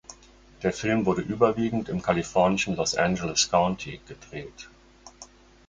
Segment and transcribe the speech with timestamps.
[0.63, 4.67] Der Film wurde überwiegend im kalifornischen Los Angeles County gedreht.